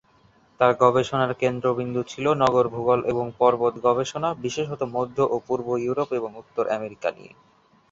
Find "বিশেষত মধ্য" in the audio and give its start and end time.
4.43-5.17